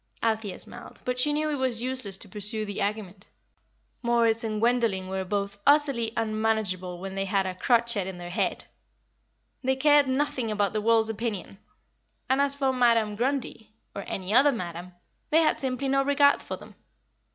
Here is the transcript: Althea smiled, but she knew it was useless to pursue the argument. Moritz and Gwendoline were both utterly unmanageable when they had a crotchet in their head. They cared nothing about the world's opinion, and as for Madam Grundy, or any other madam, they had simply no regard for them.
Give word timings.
Althea 0.23 0.57
smiled, 0.57 0.99
but 1.05 1.19
she 1.19 1.31
knew 1.31 1.51
it 1.51 1.57
was 1.57 1.83
useless 1.83 2.17
to 2.17 2.27
pursue 2.27 2.65
the 2.65 2.81
argument. 2.81 3.29
Moritz 4.01 4.43
and 4.43 4.59
Gwendoline 4.59 5.09
were 5.09 5.23
both 5.23 5.59
utterly 5.67 6.11
unmanageable 6.17 6.99
when 6.99 7.13
they 7.13 7.25
had 7.25 7.45
a 7.45 7.53
crotchet 7.53 8.07
in 8.07 8.17
their 8.17 8.31
head. 8.31 8.65
They 9.63 9.75
cared 9.75 10.07
nothing 10.07 10.49
about 10.49 10.73
the 10.73 10.81
world's 10.81 11.09
opinion, 11.09 11.59
and 12.27 12.41
as 12.41 12.55
for 12.55 12.73
Madam 12.73 13.15
Grundy, 13.15 13.75
or 13.95 14.01
any 14.07 14.33
other 14.33 14.51
madam, 14.51 14.93
they 15.29 15.41
had 15.41 15.59
simply 15.59 15.87
no 15.87 16.01
regard 16.01 16.41
for 16.41 16.55
them. 16.55 16.73